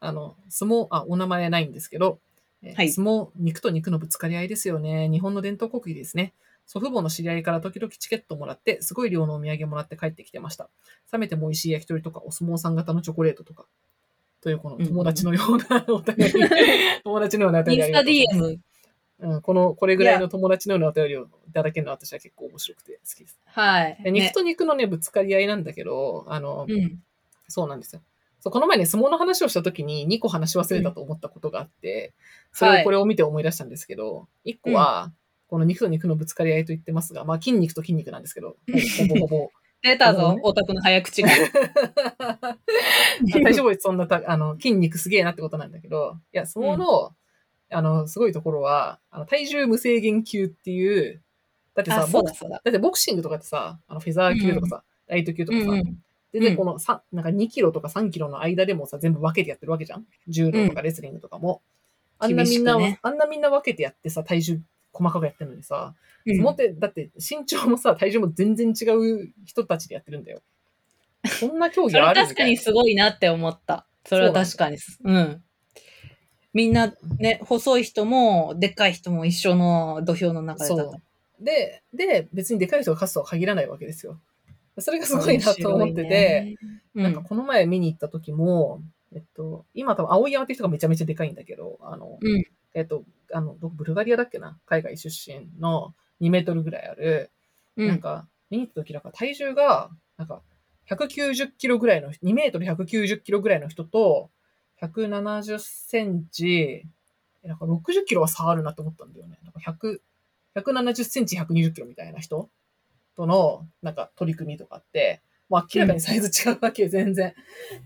[0.00, 2.20] あの、相撲、あ、お名前ないんですけど、
[2.62, 5.08] えはい相撲、肉と肉のぶつかり合いですよね。
[5.08, 6.34] 日本の伝統国技ですね。
[6.66, 10.68] 祖父母の知り合いから時々チケットもらって、すごい量のお土産もらって帰ってきてました。
[11.12, 13.66] 冷めても美味しい焼き鳥とか、お相撲さん型のチョコレートとか。
[14.40, 16.32] という、この友達のような お便り、
[17.04, 18.58] 友達のようなお便りあインスタ DM。
[19.20, 23.40] うん、この、これぐらいの友達のようなお便りをいただけるのは私は結構面白くて好きです。
[23.46, 23.98] はい。
[24.04, 27.02] で肉と肉のね、ぶつかり合いなんだけど、あの、ねうん。
[27.48, 28.02] そうなんですよ。
[28.40, 32.14] そうこの前ね、相撲の話をした時に2個話し忘れたと思ったことがあって、
[32.52, 35.12] それをこれを見て思い出したんですけど、1個は、
[35.48, 38.56] この肉と肉のぶつかり合いと言ってますが、まあ筋肉と筋肉なんですけど、
[38.98, 39.26] ほぼほぼ。
[39.26, 41.28] ほ 出たぞオタクの早口が。
[43.22, 43.30] ぼ。
[43.30, 47.14] 体脂肪率そんなた、あの、筋肉すげえなってことなんだけど、いや、相撲の、
[47.70, 51.22] あの、すごいところは、あの体重無制限級っていう、
[51.74, 52.56] だってさ、ボクうだ。
[52.58, 55.98] ってボクシングとかってさ、あのフェザー級とかさ、ライト級とかさ、うんうん
[56.32, 60.06] で、で、うんこのさ、なんか2キロとか3キロの間でもさ、全部分けてやってるわけじゃん？
[60.28, 61.62] 柔道とかレスリングとかも。
[62.18, 64.60] あんなみんな、ねあんなみんな分けてやってさ、体重
[64.92, 65.94] 細かくやってるのにさ、
[66.26, 70.42] うん相撲って、だって身長もさ、体重も全然違う人たちでやってるんだよ。
[71.24, 72.56] そんな競技あるみ 確かに。
[72.56, 73.86] すごいなって思った。
[74.04, 74.78] それは確かに。
[75.04, 75.42] うん。
[76.54, 80.74] みんなね、細い人も、でっかい人も一緒の土俵の中で。
[81.40, 84.20] で、で、別にでかい人が勝つとは限らないわけですよ。
[84.80, 86.56] それがすごいなと思ってて、、
[86.94, 88.82] なんかこの前見に行った時も、
[89.14, 92.44] えっと、今多分青山って人がめちゃめちゃでかいんだけど、あの、うん。
[92.74, 94.58] えっと、あの、どブルガリアだっけな？
[94.66, 97.30] 海外出身の2メートルぐらいある、
[97.76, 100.42] うん、なんか、見に行った時なんか体重が、なんか、
[100.90, 104.30] 190キロぐらいの、2メートル190キロぐらいの人と、
[104.82, 106.84] 170センチ、
[107.42, 109.38] えなんか60キロは差あるなと思ったんだよね。
[109.42, 110.00] なんか100、
[110.54, 112.48] 170センチ120キロみたいな人
[113.18, 117.34] との、なんか取り組みとかあって、もう明らかにサイズ違うわけ、全然。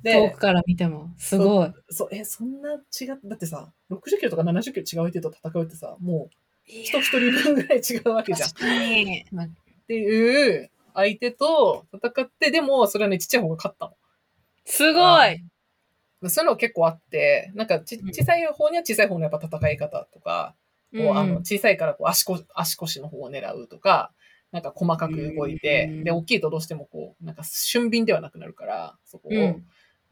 [0.03, 1.73] で、遠くから見ても、すごい。
[1.89, 2.81] そう、え、そんな違っ
[3.25, 8.49] だってさ、60キロとか70キロ違う相手と戦うってさ、もう人一人分ぐらい違うわけじゃん。
[8.49, 9.25] っ確かに。
[9.89, 13.97] ていう相手と戦って、でもそれはね、ちっちゃい方が勝ったの。
[14.67, 15.43] すごい。
[16.29, 20.55] そういうの結構あって、なんかちうん小さい方には小さい方のやっぱ戦い方とか、
[20.95, 24.13] こうあのうん小さいからこう足腰足腰の方を狙うとか、
[24.53, 29.67] なんか細かく動いて、うんで、大きいとどうしてもこう、なんか俊敏ではなくなるから、そこをうん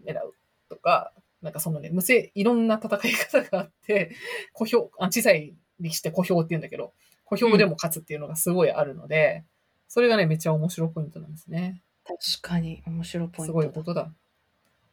[0.05, 0.35] 狙う
[0.69, 4.13] とか、なんかそのね、無性、いろんな戦い方があって、
[4.53, 9.45] 小兵、あ小さい力士って小兵って言うんだけど、小兵でも勝つっていうのがすごいあるので、
[9.89, 11.83] それがね、めっちゃ面白いポイントなんですね。
[12.05, 13.53] 確かに面白いポインすトだ。
[13.53, 14.03] ごいことだ。
[14.03, 14.15] っ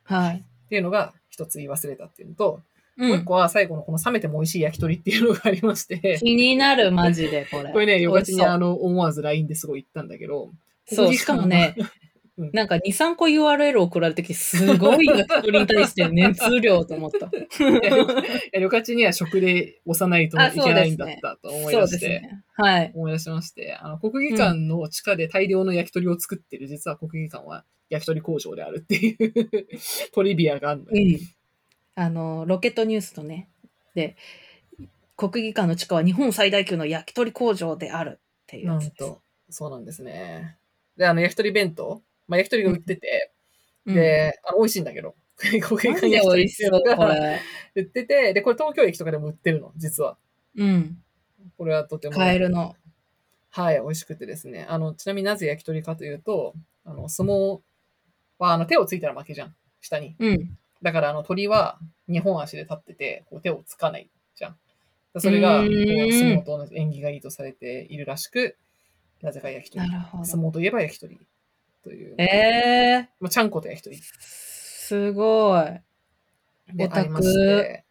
[0.04, 0.44] はい。
[0.70, 2.64] ていうのが一つ言い忘れたっていうのと、うん
[2.98, 7.72] もう一個は最後のこの冷めても美味しい焼き鳥っていうのがありまして、気になる、マジで、これ。
[7.72, 10.52] これね、よかちにあの、思わず LINE ですごい言ったんだけど、
[10.88, 11.76] そう、しかもね、
[12.38, 17.32] うんなんか2、3個 URL 送られてきて、すごい焼き鳥に対して熱量と思った。
[17.32, 17.40] 旅
[17.80, 17.82] い
[18.54, 22.44] や旅客には食で押さないといけないんだったと思い出して、ですね。
[22.54, 22.92] はい。
[22.94, 29.18] 思い出しまして、あの、国技館の地下で大量の焼き鳥を作ってる、実は国技館は焼き鳥工場であるっていう
[30.14, 31.20] トリビアがあるのようん。
[32.00, 33.50] あの、ロケットニュースとね、
[33.96, 34.16] で、
[35.16, 40.60] 国技館の地下は日本最大級の焼き鳥工場であるっていうなやつと、そうなんですね。
[40.96, 43.34] で、あの、焼き鳥弁当、まあ、焼き鳥が売ってて、
[43.88, 47.42] うん、で、あの美味しいんだけど、国技館焼き鳥っていうの美味しそう、 こがれ。
[47.74, 50.20] 売ってて、で、これ東京駅とかでも売ってるの、実は。
[50.56, 51.04] うん。
[51.58, 52.14] これはとても。
[52.14, 52.76] カエルの。
[53.50, 54.68] はい、美味しくてですね。
[54.70, 56.54] あの、ちなみになぜ焼き鳥かというと、
[56.86, 57.62] あの、相撲
[58.38, 59.56] は、あの、手をついたら負けじゃん。
[59.82, 60.16] 下に。
[60.20, 60.58] うん。
[60.82, 64.58] だから、あの、鳥は2本足で立ってて、こう手をつかないじゃん。
[65.20, 68.58] それが、相撲と同じ縁起がいいとされているらしく、
[69.22, 69.90] なぜか焼き鳥
[70.24, 70.50] 相ど。
[70.50, 71.20] 撲といえば焼き鳥。
[71.84, 72.16] という。
[72.18, 73.98] ええまあ、ちゃんこと焼き鳥。
[73.98, 75.62] ー、すごい。
[75.62, 75.84] オタ
[76.70, 77.86] クでありまして。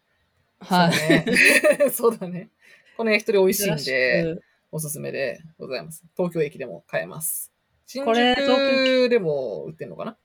[0.59, 0.93] はい。
[0.93, 1.89] そうね。
[1.91, 2.49] そうだね。
[2.95, 6.03] この焼き鳥美味しいん珍で、おすすめでございます。
[6.15, 7.51] 東京駅でも買えます。
[7.85, 10.17] 新これ東宿でも売ってんのかな？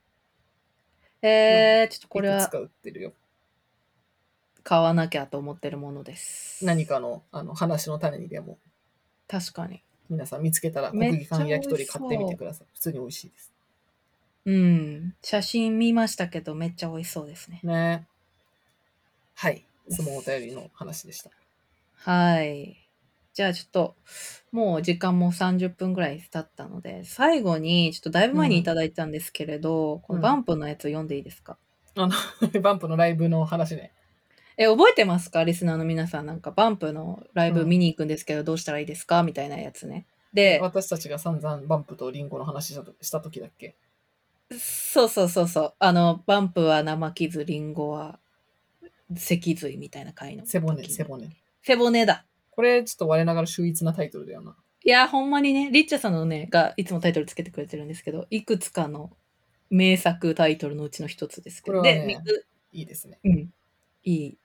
[1.22, 3.12] えー、ちょっとこれはいくつか売ってるよ。
[4.64, 6.64] 買わなきゃと思ってるものです。
[6.64, 8.58] 何かのあの話の種にでも、
[9.28, 9.82] 確かに。
[10.10, 12.66] 皆さん見つけたらめっ国ちゃ技館焼き鳥買ってみてください。
[12.74, 13.52] 普通に美味しいです。
[14.44, 15.14] うん。
[15.22, 17.60] 写真見ましたけど、めっちゃ美味しそうですね。
[17.62, 18.06] ね。
[19.34, 19.64] はい。
[19.88, 21.30] 相撲お便りの話でした。
[21.96, 22.81] はい。
[23.34, 23.96] じゃあちょっと、
[24.50, 31.56] もう時間も30分ぐらい経ったので、最後に、ちょっとだいぶ前にいただいたんですけれど、このバンプのやつ読んでいいですか？
[31.96, 32.12] あの、
[32.60, 33.92] バンプのライブの話ね。
[34.58, 35.44] え、覚えてますか？
[35.44, 36.26] リスナーの皆さん。
[36.26, 39.22] なんか、バンプのライブ見に行くんですけど、どうしたらいいですか？
[39.22, 40.04] みたいなやつね。
[40.34, 43.74] で、私たちが散々バンプとリンゴの話したとした時だっけ？
[44.58, 45.74] そうそうそうそう。
[45.78, 48.18] あの、バンプは生傷、リンゴは
[49.16, 50.44] 脊髄みたいな回の。
[50.44, 51.02] 背骨、背。
[51.04, 51.30] 骨。
[51.62, 52.26] 背骨だ。
[52.52, 54.56] これちょっと我ながら秀逸なタイトルだよな。
[54.84, 59.10] いや、ほんまにね、リッチャさんのね、がいつもタイトルつけてくれてるんですけど、いくつかの
[59.70, 61.78] 名作タイトルのうちの一つですけど。
[61.78, 63.18] これはねで、水、いいですね。
[63.24, 63.52] うん。
[64.04, 64.38] いい。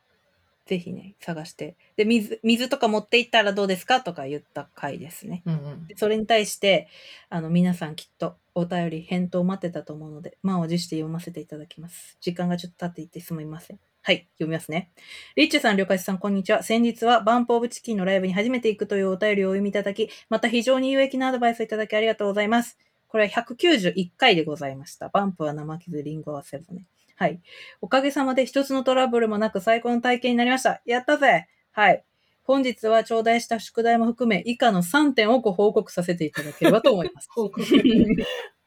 [0.67, 1.75] ぜひね、探して。
[1.95, 5.41] で、水、水とか持って行ったらどうですかとか言った回ですね。
[5.45, 5.87] うんうん。
[5.95, 6.87] それに対して、
[7.29, 12.17] あの、皆さんきっとお便り返答を待ってたと思うので、満を持して読ませていただきます。
[12.21, 13.79] 時間がちょっと経っていてすみません。
[14.07, 14.89] はい、読みますね。
[15.35, 16.63] リッチさん、りょかしさん、こんにちは。
[16.63, 22.77] 先日はバンプオブチキンのライブに初めて行くというお便りをお読みいただき、また非常に有益なアドバイスをいただきありがとうございます。
[23.09, 25.09] これは191回でございました。
[25.09, 26.85] バンプは生傷、リンゴはセブンね。
[27.17, 27.41] はい。
[27.81, 30.81] おかげさまで一つのトラブルもなく最高の体験になりました。
[30.85, 32.05] やったぜはい。
[32.43, 37.27] 本日は頂戴した宿題も含め、以下の3点をご報告させていただければと思います。
[37.29, 37.61] 報告。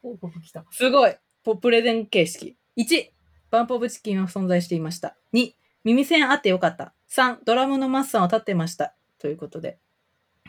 [0.03, 0.67] 報告来た。
[0.71, 1.17] すごい。
[1.43, 2.57] ポプレゼン形式。
[2.77, 3.20] 1、
[3.51, 5.17] バンプオブチキンは存在していました。
[5.33, 6.95] 2、耳栓あってよかった。
[7.11, 8.95] 3、ドラムのマスさんは立ってました。
[9.19, 9.79] ということで。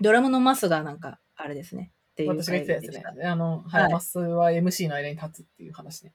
[0.01, 1.91] ドラムのマスがなんか、あれですね。
[2.11, 3.23] っていう私が言ってたやつね。
[3.25, 6.13] あの、はい、はいマスは MC の間に立つっていう話ね。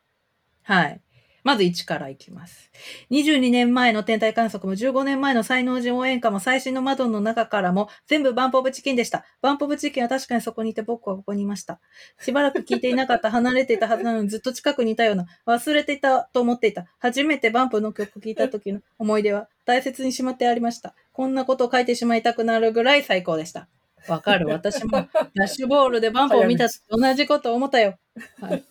[0.62, 1.01] はい。
[1.46, 2.72] まず1からいきます。
[3.12, 9.24] 22年前の天体観測も15年前の才能人応援歌も最新の窓の中からも全部バンプオブチキンでした。
[9.42, 11.78] バンプオブチキンは確かにそこにいて僕はここにいました。
[12.20, 16.87] しばらく聞いていなかった、離れていたはずなのにずっと近くにいたような、忘れていたと思っていた。
[16.98, 20.96] 初めてバンプの曲を聴いた時の思い出は大切にしまってありました。
[21.12, 23.68] こんなことを書いてしまいたくなるぐらい最高でした。
[24.09, 24.47] わかる。
[24.49, 24.90] 私も
[25.35, 27.99] ダッシュボールでバンプを見たと同じこと思ったよ。
[28.40, 28.64] はい。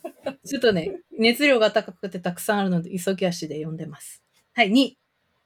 [0.45, 4.23] ちょっとね、熱量が高くてたくさんあるので、急ぎ足で読んでます。
[4.53, 4.93] はい、2。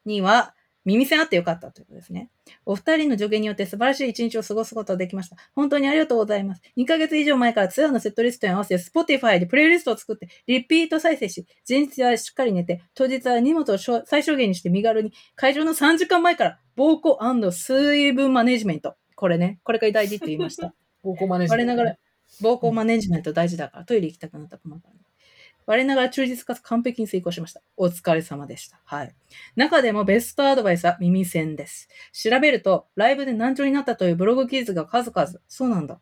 [0.06, 0.54] 2は、
[0.86, 2.30] 耳栓あってよかったということですね。
[2.66, 5.36] お二人の助言によって素晴らしい一日を過ごすことができました。
[5.54, 6.62] 本当にありがとうございます。
[6.78, 18.96] 2ヶ月以上前からツアーのセットリストに合わせて Spotify でプレイリストを作ってリピート再生し、前日はしっかり寝て、当日は荷物を最小限にして身軽に、会場の3時間前から膀胱水分マネジメント。
[19.20, 20.74] これね、これが大事って言いました。
[21.04, 21.98] 膀胱マネージメント我ながら、
[22.42, 25.02] 膀胱マネジメント大事だから、トイレ行きたくなったら困るからね。
[25.66, 27.62] 我ながら忠実かつ完璧に遂行しました。
[27.76, 28.80] お疲れ様でした。
[28.86, 29.14] はい。
[29.58, 31.90] 中でもベストアドバイスは耳栓です。
[32.14, 35.34] 調べると、ライブで難聴になったというブログ記事が数々。
[35.50, 36.00] そうなんだ。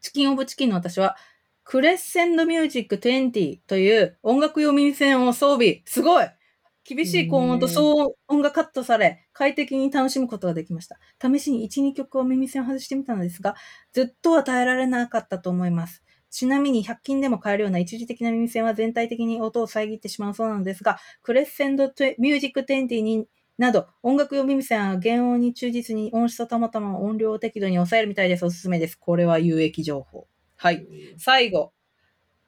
[0.00, 1.18] チキンオブチキンの私は、
[1.64, 5.82] クレッセンドミュージック20という音楽用耳栓を装備。
[5.84, 6.26] すごい
[6.88, 10.98] 厳しい高音と騒音がカットされ、快適に楽しむことができました。
[11.20, 13.56] 試しに1、2曲を耳栓を外してみたのですが、
[13.92, 16.04] ずっとは耐えられなかったと思います。
[16.30, 21.86] ちなみに100均でも買えるような一時的な耳栓は全体的に音を遮ってしまうそうなのですが、クレッセンド
[22.18, 23.26] ミュージック20に
[23.58, 28.44] など、音楽用耳栓は原音に忠実に音質をたまま音量を適度に抑えるみたいです。
[28.44, 28.96] おすすめです。
[28.96, 30.28] これは有益情報。
[30.56, 30.86] はい。
[31.18, 31.75] 最後。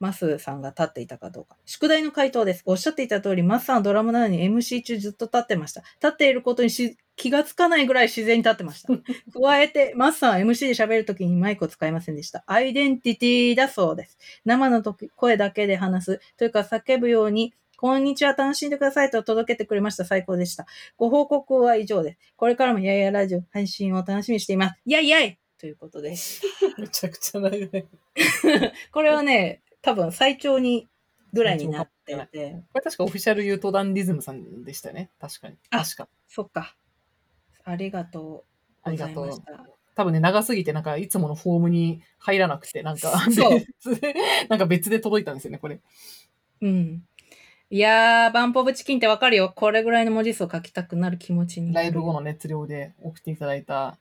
[0.00, 1.56] マスさんが立っていたかどうか。
[1.64, 2.62] 宿題の回答です。
[2.66, 5.80] おっしゃっていた通り、マスさんはドラムなのに MC 中ずっと立ってました。
[5.80, 8.88] 立っていることにし気がつかないぐらい自然に立ってました。
[9.40, 12.44] 加えて、マスさんは MC で喋るときにマイクを使いませんでした。
[12.46, 14.18] アイデンティティだそうです。
[14.44, 16.20] 生の時声だけで話す。
[16.36, 20.04] というか叫ぶように、こんにちは、楽しんでくださいと届けてくれました。
[20.04, 20.66] 最高でした。
[20.96, 22.18] ご報告は以上です。
[22.36, 24.80] これからもややラジオ配信を楽しみにしています。
[24.86, 26.42] イェイイェイということです。
[26.78, 27.68] めちゃくちゃ長い。
[27.68, 27.88] こ
[28.92, 30.86] これはね、多分最長に
[31.32, 35.10] ぐらいになっていて、れ確かオフィシャルユートダンディズムさんでしたね。
[35.18, 35.56] 確かに。
[35.70, 36.08] あ確か。
[36.26, 36.74] そっか。
[37.64, 38.44] ありがと
[38.84, 39.66] うございました。
[39.94, 44.14] 多分ね、長すぎて、なんか、いつものフォームに入らなくて、なんか、別で、
[44.48, 45.80] なんか別で届いたんですよね、これ。
[46.60, 47.02] うん。
[47.70, 49.52] いやー、バンポブチキンってわかるよ。
[49.54, 51.72] これぐらいの文字数を書きたくなる気持ちに。
[51.72, 53.98] ライブ後の熱量で送っていただいた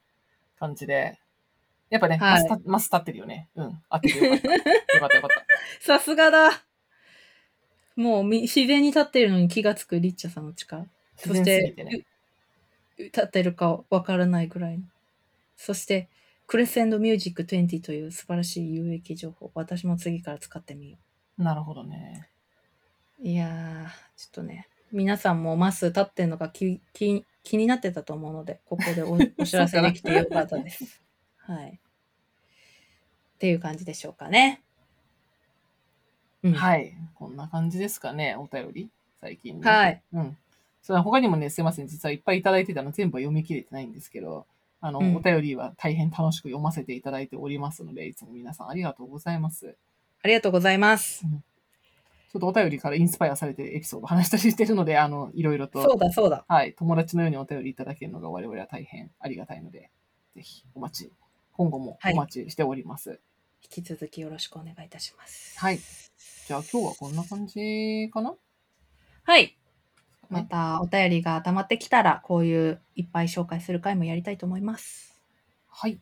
[0.60, 1.18] 感じで。
[1.90, 3.50] やっぱね、はいマスタマス立ってるよね。
[3.56, 3.82] うん。
[3.90, 4.48] 合っててよかった。
[4.52, 5.46] よかったよかった。
[5.80, 6.64] さすがだ。
[7.96, 10.86] もうみ自然に立っているのに気がつくリッチャさんの力。
[11.16, 12.06] そ自してね。
[12.98, 14.84] う立ってるかわからないぐらいの。
[15.56, 16.10] そして、
[16.46, 19.52] クレッセンドミュージック20という素晴らしい有益情報。
[19.54, 20.98] 私も次から使ってみよ
[21.38, 22.30] なるほどね。
[23.20, 23.28] う。
[23.28, 31.02] いやー、ちょっとね、皆さんもマス立ってんのか気気気になってたと思うので、ここでおお知らせできてよかったです。
[31.48, 31.70] はい。
[31.70, 34.62] っていう感じでしょうかね。
[36.44, 36.94] うん、はい。
[37.16, 38.90] こんな感じですかね、お便り。
[39.22, 39.70] 最近ね。
[39.70, 40.02] はい。
[40.14, 40.38] うん。
[40.82, 41.88] それは他にもね、すいません。
[41.88, 44.46] 実はいっぱいいただいてたの全部は読み切れてないんですけど、
[44.80, 49.76] あの、うんお便りは大変楽しく読ませていただいておりますので、いつも皆さんありがとうございます。
[50.24, 51.26] ありがとうございます。
[52.32, 56.46] ちょっとお便りからインスパイアされてエピソード話したりしてるので、あの、いろいろと、そうだそうだ。
[56.48, 59.90] はい、友達のようにお便りいただけるのが我々は大変ありがたいので、
[60.36, 61.12] ぜひお待ち、
[61.58, 63.20] 今後もお待ちしております。
[63.64, 65.58] 引き続きよろしくお願いいたします。
[65.60, 65.80] はい。
[65.80, 68.36] じゃあ今日はこんな感じかな？
[69.24, 69.58] はい。
[70.30, 75.20] またお便りが溜まってきたら、こういういっぱい紹介する回もやりたいと思います。
[75.68, 76.00] はい。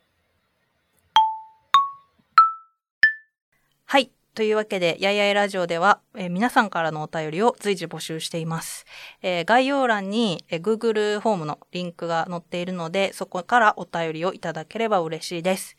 [4.36, 8.86] というわけで、やいやいラジオでは、えー皆さんからのお便りを随時募集しています。
[9.22, 15.78] えー概要欄に、えー Google フォームのリンクが載っているので、そこからお便りをいただければ嬉しいです。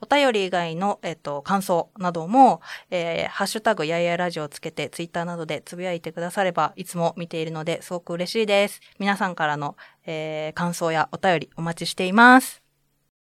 [0.00, 8.80] お便り以外の、えっ、と、感想なども、えーハッシュタグやいやいラジオをつけて、ツイッターなどでつぶやいてくだされば、いつも見ているので、すごく嬉しいです。
[8.98, 12.67] 皆さんからの、えー感想やお便りお待ちしています。